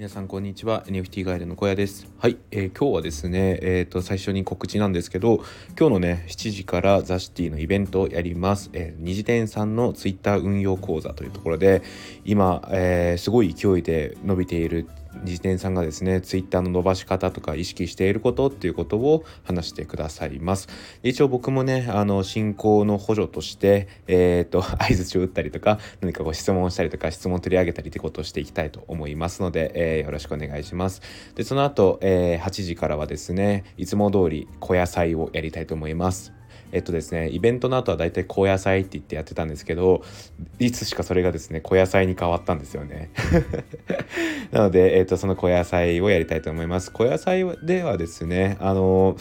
[0.00, 0.82] 皆さんこんにちは。
[0.86, 2.10] NFT ガイドの小屋です。
[2.16, 5.44] はい、えー、今日はですねえっ、ー、と最初に告知なんですけど
[5.78, 11.82] 今日のね7時からザシティのイベントをやります、えー、二次店さんのツイッター運用講座というところで
[12.24, 14.88] 今、えー、すごい勢いで伸びている
[15.22, 20.68] 自転さんがですねツイッターの伸ばし方とか意識していることっていうことを話してくださいます。
[21.02, 31.02] 一応僕もねあの進行の補助としてえっ、ー、と相づちを打ったりとか何かご質問したりとか質問取り上げたりってことをしていきたいと思いますので、えー、よろしくお願いします。
[31.34, 36.39] でその後、えー、8時からはですねいつも通り小野菜をやりたいと思います。
[36.72, 40.02] えっとですねイベントの後はだいたい高野菜って言ってやってたんですけど
[40.58, 43.10] いつしかそれがですね小野菜に変わったんですよね。
[44.52, 46.90] なので、えっと、その小野菜をやりたいと思います。
[46.92, 49.16] 小野菜ではですねあの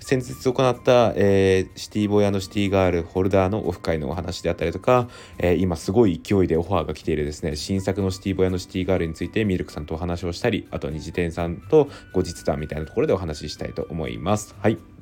[0.00, 5.08] 先日行った、えー、シティボーイシティガールホルダーのオフ会のお話であったりとか、
[5.38, 14.54] えー、今すごい勢いでオファーが来ているですね新作のシティボーイシティガールについてミルクさんとお話をしたりあとは二次店さんと後日談みたいなところでお話ししたいと思います。
[14.58, 14.99] はい。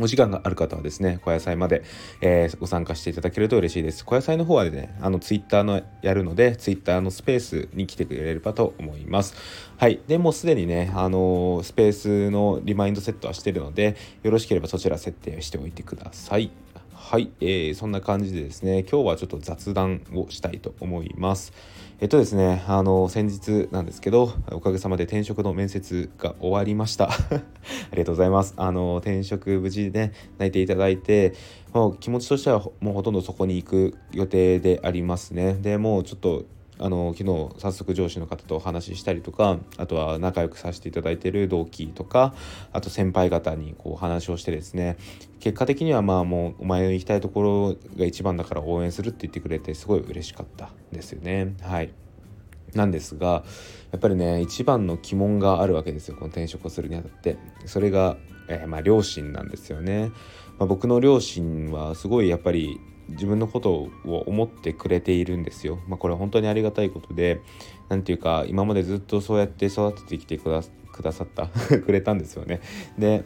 [0.00, 1.82] お時間がある方はですね、小野菜まで、
[2.20, 4.04] えー、ご参加していただけると嬉しいです。
[4.04, 9.34] 小野菜の方はね、あの、ツイッターのやるので、ツイッターのスペースに来てくれればと思います。
[9.76, 10.00] はい。
[10.06, 16.50] で、もうすでにね、あのー、スペースのリマインドセットはしてるので、よろしければそちら設定しておいてください。
[17.08, 21.52] はい、えー、そんな感じでですね、今日はちょっと雑談をしたいと思います。
[22.00, 27.10] えっとですね、あの、先日なんですけど、おかげさまで転職の面接が終わりました。
[27.10, 27.16] あ
[27.90, 28.54] りがとうございます。
[28.56, 31.34] あの、転職無事でね、泣いていただいて、
[31.72, 35.54] もう気持ちとしてはもうほとんどそこに行く予定でありますね。
[35.54, 36.44] でもうちょっと
[36.80, 42.34] あの昨日早速上司の方とお話ししたりとかあとは仲良くさせていただいている同期とか
[42.72, 44.96] あと先輩方にこう話をしてですね
[45.40, 51.54] 結果的にはまあもうお前の行きたいところが一番だから応援するって言ってくれてすごい嬉しかったですよね。
[51.62, 51.92] はい。
[52.74, 53.44] なんですが
[53.92, 57.36] やっぱりね一番の疑問があるわけですよこの転職をするにあたって。
[57.64, 58.16] それが、
[58.48, 60.10] えー、まあ両親なんですよね、
[60.58, 62.78] まあ、僕の両親はすごいやっぱり
[63.10, 63.90] 自分のことを
[64.26, 65.78] 思ってくれているんですよ。
[65.88, 67.40] まあ、これは本当にありがたいことで
[67.88, 71.46] 何て言うか今までずっとそうやって育ててきてくださった
[71.80, 72.60] くれたんですよね。
[72.98, 73.24] で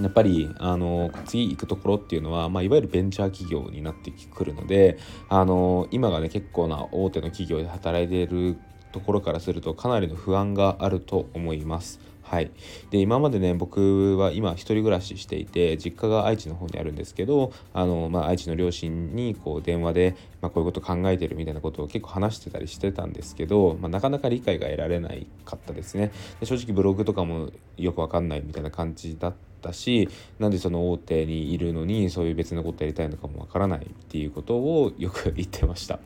[0.00, 4.96] やっぱりあの次行くところっていうのは、まあ、いわゆるベンチャー企業になってくるので
[5.28, 8.56] あの今がね結構な大手の企業で働いている
[8.92, 12.00] ところからするとかなりの不安があると思います。
[12.32, 12.50] はい、
[12.88, 26.10] で今までね僕は今1人暮らししていて実家が愛知の方にあるんですけどあの、まあ、愛知の両親にこう電話で、まあ、こういうこと考えてるみたいなことを結構話してたりしてたんですけど、まあ、なかなか理解が得られないかったですね。
[26.40, 30.08] で正直ブログとかもよくわかんないみたいな感じだったし
[30.38, 36.00] なんでその大手にいるのにそういう別のことやりたいのかもわからないっていうことをよく言ってました。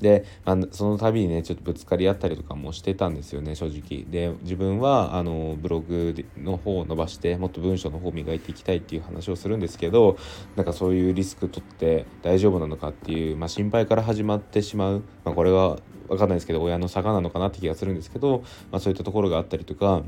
[0.00, 10.16] であのその度にねちょっとぶつかり合ったりとかもしてたんですよね正直で自分はあのブログの方を伸ばしてもっと文章の方を磨いていきたいっていう話をするんですけど
[10.56, 15.78] なんかそういうリスク取って大丈夫なのかっていう、まあ、心配から始まってしまう、まあ、これは
[16.08, 20.02] 分かんないですけど親の差がなのかなって気がするんですけど、まあ、そういったところがあったりとか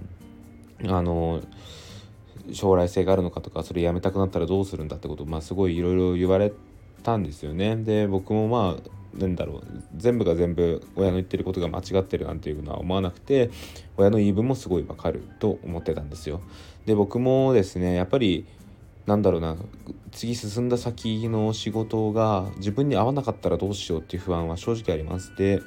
[0.86, 1.40] あの
[2.52, 6.52] 将来性があるのかとかそれやめたくなったらどうするんだってことを、まあ、すごいいろいろ言われ
[7.02, 7.76] たんですよね。
[7.76, 9.62] で僕もまあなんだろう
[9.96, 13.50] 全部が全部親の言ってることが間違ってるなんていうのは思わなくて
[13.96, 16.40] 親の言い分もすごいわかると思ってたんですよ。
[16.84, 18.46] で僕もですねやっぱり
[19.06, 19.56] なんだろうな
[20.10, 25.34] 次進んだ先の仕事が自分に合わなかったらどうしようっていう不安は正直あります。
[25.36, 25.60] で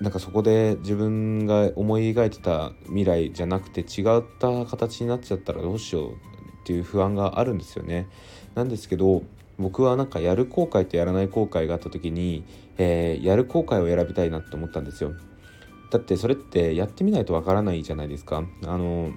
[0.00, 6.16] なんかそこで自分が思い描いてた未来じゃなくて違った形になっちゃったらどうしようっ
[6.64, 8.08] ていう不安があるんですよね。
[8.54, 9.22] なんですけど
[9.58, 12.44] 僕はなんかやる後悔とやらない後悔があった時に、
[12.78, 15.12] えー、やる後悔を選びたいなと思ったんですよ
[15.90, 19.12] だってそれってやってみないとわからないじゃないですかあの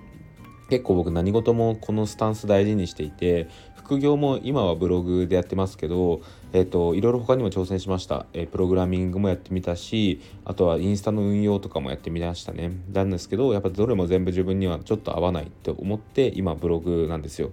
[0.70, 6.20] 結構僕何事もこのスタンス大事にしていて副業も今はブログでやってますけど、
[6.52, 12.72] えーと、いろいろ他にも挑戦しました、え、プログラミングもやってみたしあとはインスタの運用とかもやってみましたね。
[12.92, 17.52] なんですけどやっぱどれも全部自分にはちょっと合わないって思って今ブログなんですよ。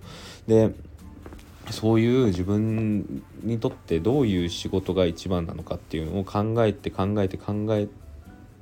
[0.48, 0.72] で
[1.70, 7.86] そういう自分にとってどういう仕事が一番なのかっていうのを考えて考えて考え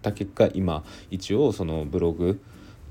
[0.02, 2.40] た結果今一応そのブログ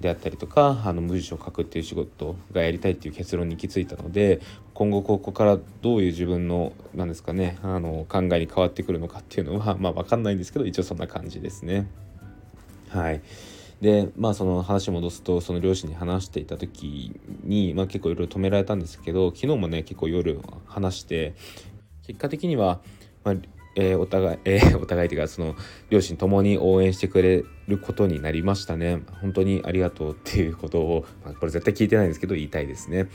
[0.01, 4.41] であったりとかあの文章を書くっていう仕事がやりたいっていう結論に行き着いたので
[4.73, 11.87] 今後ここからどういう自分の何ですかねあの考えに変わってくるのかっていうのは まあ分かんないんですけど一応そんな感じですね。
[12.89, 13.21] はい
[13.81, 21.33] でまあその話戻すとその両親に話していた時に、まあ、結構いろいろ止められたんですけど昨日もね結構夜話して
[22.05, 22.79] 結果的には、
[23.23, 23.35] まあ、
[23.75, 25.55] えー、お互い、えー、 お互いというかその
[25.89, 29.01] 両親ともに応援してくれることになりましたね。
[29.21, 33.09] 本当にありがとうっていうことを、まあ、これ絶対聞いてないんですけど言いたいですね。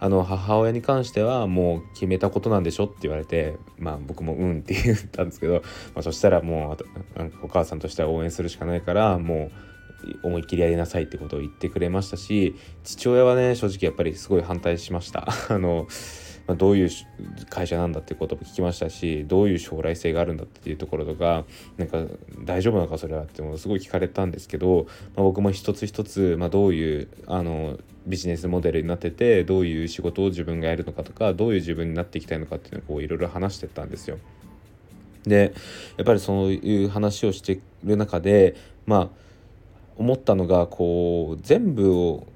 [0.00, 5.62] あの母親に関してはもう決めたことなんでしょって言われてまあ僕もうんって言ったんですけど、
[5.94, 6.76] まあ、そしたらも
[7.18, 9.50] うお母さんとしては応援するしかないからも
[10.22, 15.28] う思いっきりやりなさいってことを言ってくれましたし父親はね正直やっぱりすごい反対しました。
[15.48, 15.86] あの
[16.46, 16.90] まあ、どういう
[17.48, 21.44] 会社なんだっていうことも聞きましたしどういう将来性があるんだっていうところとか
[21.78, 22.04] なんか
[22.44, 24.86] 大丈夫なのかそれはってもすごい聞かれたんですけど、
[25.16, 34.18] まあ、僕も一つ一つ、まあ、どういうあのビジネスモデルになっててどういう仕事を自分がやるのかとかどういう自分になっていきたいのかっていうのをいろいろ話してったんですよ。
[35.22, 35.54] で
[35.96, 39.08] やっぱりそういう話をしてる中でまあ
[39.96, 42.26] 思ったのがこう全部を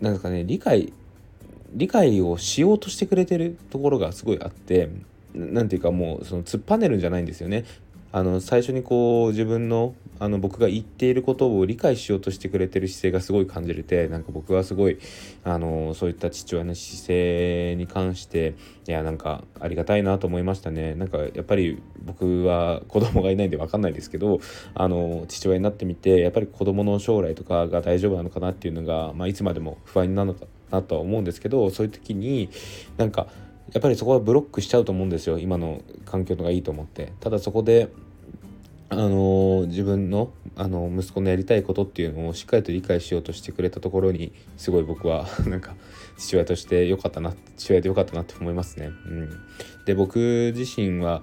[0.00, 0.92] なんですかね理解
[1.72, 4.90] 理解をしようとしてくれてるところがすごいあって
[5.34, 7.64] 何ていうかもうその突っぱねるんじゃないんですよね。
[8.12, 14.98] あの最初にこう自分のあの僕が言っていることを理解しようとしてくれてる姿勢がすごい感じれてなんか僕はすごい
[15.44, 18.54] あのそういった父親の姿勢に関して
[18.86, 24.40] いやなんかありがたいなと思いましたねなんかやっぱり僕は子供がいないんで分かんないですけど
[24.74, 32.50] あの父親になってみてやっぱり子供の将来とかが大丈夫なのかなっていうのが、まあ、いつまでも不安になるのかなとは思うんですけどそういう時に
[32.96, 33.28] なんか
[33.72, 35.38] やっぱりそこはブロックしちゃうと思うんですよ。
[35.38, 37.12] 今の環境のがいいと思って。
[37.20, 37.88] ただそこで
[38.88, 45.76] あの自分のあの息子のやりたいことっていうのをしっかりと理解しようとしてくれたところにすごい僕は なんか
[46.18, 48.90] 父親として良かったな父親で良かったなって思いますね。
[49.06, 49.30] うん、
[49.86, 51.22] で僕自身は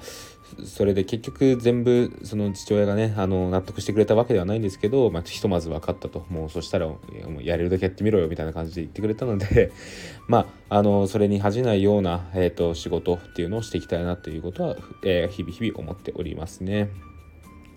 [0.65, 6.99] それで結局全部その父親がねあの納得してくれたわけではないんですけど、まあ、ひとまず分かったともうそしたらも
[7.39, 9.71] うやれるだけやってみろよみたいな感じで言ってくれたので
[10.27, 16.89] まああのそれに恥じないような、えーと、仕事っていうのをしていきたいなということは、えー、日々日々思っておりますね。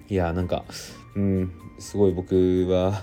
[0.09, 0.65] いやなんか
[1.15, 3.03] うんすごい僕は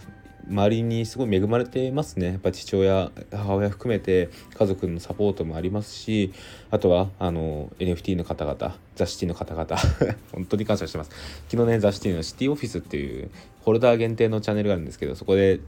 [0.49, 2.27] 周りにすごい恵まれてますね。
[2.27, 6.33] やっぱ父親母親含めて家族のサポートもありますし
[6.71, 9.67] あとはあの NFT の方々ザ・シティの方々
[10.31, 11.11] 本当に感謝してます。
[11.49, 13.29] 昨日ねザ・シティのシティオフィスっていう
[13.61, 15.59] ホルダー限定のチャンネルがあるんですけどそこで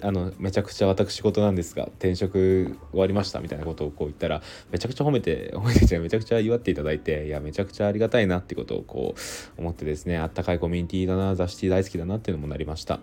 [0.00, 13.00] あのめちゃくちゃ私事なんですが転職終わりましたみたいなことをこう言ったらめちゃくちゃ褒めて褒めてめちゃくちゃ祝っていただいていやめちゃくちゃありがたいなってことをこう思ってですねあったかいコミュニティだな雑誌大好きだなっていうのもなりました。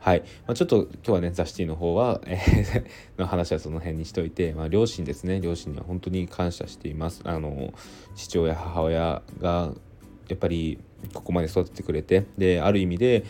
[0.00, 2.84] はい、まあ、ちょっと今日はね雑誌の方は、えー、
[3.18, 5.40] の話はその辺にしといて、まあ、両親ですね。
[5.40, 7.22] 両親には本当に感謝しています。
[7.24, 7.72] あの
[8.14, 9.72] 父親母親が
[10.28, 10.78] やっぱり
[11.14, 13.24] ここまで育ててくれてである意味で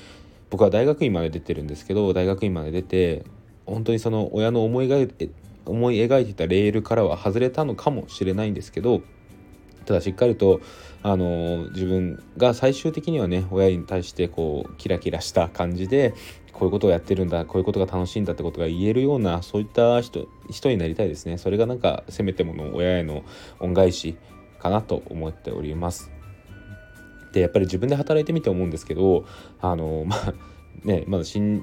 [0.50, 3.24] 僕は大学院まで出てるんですけど大学院まで出て
[3.66, 5.30] 本当にその親の思い描い
[5.66, 9.02] 思い描いてたレールからは外れたのかもしれないんですけど
[9.86, 10.60] ただしっかりと
[11.02, 16.14] あの自分が最終的にはね親に対してこうキラキラした感じで
[16.52, 21.36] こういうことをやってるんだこういうことが楽しいんだってことが言えるようなそういった人人になりたいですね。
[21.36, 23.24] それがなんかせめてもの親への
[23.58, 24.16] 恩返し
[24.60, 26.13] かなと思っております。
[27.34, 29.26] でやっぱり自分で働いてみて思うんですけど
[29.60, 30.34] あの まあ
[30.84, 31.62] ねまだ新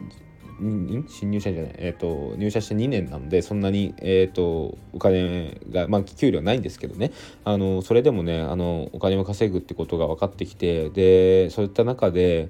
[1.08, 7.12] 新入社員じゃない、えーと、入社して2年なのでそんなに、えーと、お金が、まあ、給料ないんですけどね。
[7.44, 12.50] あのそれでもねあのお金を稼ぐってことが分かってきてでそういった中で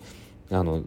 [0.49, 0.83] あの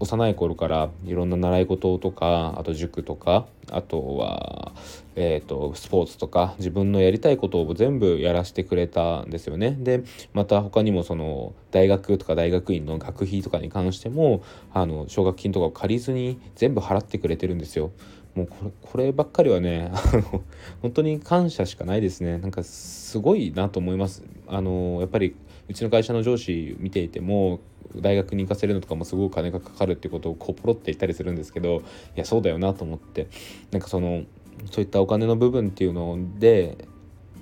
[0.00, 4.72] 幼い頃からいろんな習い事とかあと塾とかあとは、
[5.14, 9.76] えーと、スポーツとか自分のやりたいことを全部やらせてくれたんですよね。
[9.78, 17.92] でまた他にもその大学とか大学院の学費とかに関してもあの奨学金とかを借りずに全部払ってくれてるんですよ。
[18.34, 20.42] もうこれこればっかりはねあの
[20.82, 25.36] 本当に感謝しかないですねなんかすごいなと思いますあのやっぱり
[25.68, 27.60] うちの会社の上司見ていても
[28.00, 31.82] 大学に行かせるのとかもすごく金がかかるってことをこうポロって言ったりするんですけど
[32.16, 33.28] いやそうだよなと思って。
[33.70, 34.24] なんかその
[34.70, 36.86] そういったお金の部分っていうので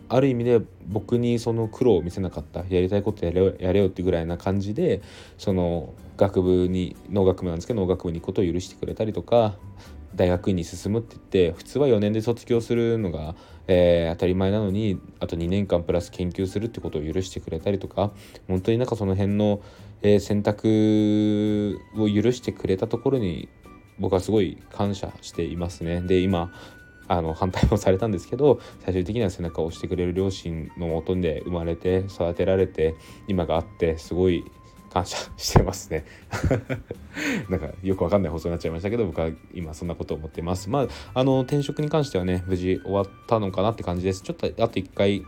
[0.09, 2.61] ある意味で僕にその苦労を見せなかった。
[2.68, 5.02] やりたいことやれよやれよってぐらいな感じで
[5.38, 9.54] その学部に農学部なんですけど農学部に行くことを許してくれたりとか
[10.14, 13.35] 大学院に進むって言って普通は4年で卒業するのが、
[13.69, 18.12] えー、当たり前なのにあと2年間プラス研究するってことを許してくれたりとか
[18.49, 19.61] 本当になんかその辺の、
[20.02, 23.49] えー、選択を許してくれたところに
[23.99, 26.00] 僕はすごい感謝していますね。
[26.00, 26.52] で今
[27.09, 32.95] あの反対もされたんですけど最終的には背中を押してくれる両親のもとで生まれて育てられて
[33.28, 34.45] 今があってすごい
[34.92, 36.04] 感謝してますね。
[37.49, 40.68] なんかよくわかんない放送になっちゃいましたけど僕は今そんなこと思ってます。
[40.68, 44.22] まああの転職に関してはね無事終わったのかなって感じです。
[44.22, 45.22] ちょっとあと1回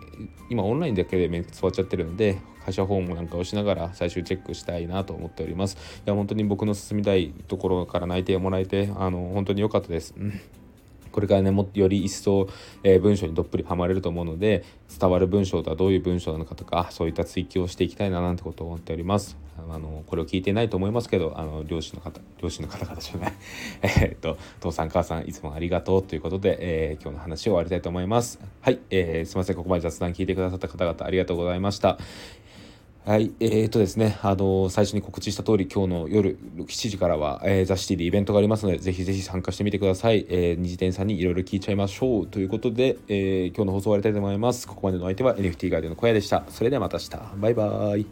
[0.50, 5.76] 今オンラインだけで面接終わっちゃってるので会社訪問なんかをしながら最終チェックしたいなと思っております。
[6.06, 10.40] いや本当に僕の進みたいところから内定をもらえてあの本当に良かったです、うん。
[11.14, 12.49] これからねもより一層、
[12.83, 14.64] えー、文章にどっぷりはまれると思うので
[14.99, 19.37] 伝わる文章とはどういう文章なのかとかそういった追求をしていきたいななんてことを思っております。
[19.56, 23.33] あのこれを聞いてないと思いますけどあの両親の方両親の方々じゃない。
[24.02, 28.40] えっと父さん母さんいつもありがとうということで、えー、今日の話を終わりたいと思います。
[28.61, 31.97] はい、えー、すいませんここまで雑談聞いてくださった方々ありがとうございました。
[33.06, 40.25] はい、えー、っとですね、あの最初に告知した通り、今日の夜7時からは、えー、ザ・シティでイベントがありますので、ぜひぜひ参加してみてください。
[40.30, 42.26] えー、二次店さんにいろいろ聞いちゃいましょう。
[42.26, 44.66] ということで、えー、今日の放送終わりたいと思います。
[44.66, 46.44] ここまでの相手は NFT ガイドの小屋でした。
[46.49, 47.11] それではまた明日。
[47.37, 48.06] バイバーイ。